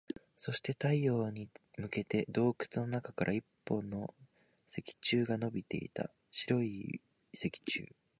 [0.35, 1.47] そして、太陽に
[1.77, 4.15] 向けて洞窟の中から一本の
[4.67, 6.11] 石柱が伸びていた。
[6.31, 7.85] 白い石柱。